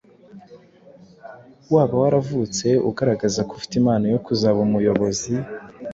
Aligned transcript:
Waba 1.73 1.95
waravutse 2.03 2.67
ugaragaza 2.89 3.39
ko 3.47 3.51
ufite 3.57 3.73
impano 3.77 4.05
yo 4.13 4.19
kuzaba 4.25 4.57
umuyobozi 4.67 5.33